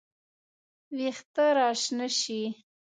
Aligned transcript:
وېښته 0.97 1.45
راشنه 1.57 2.07
شي 2.19 2.41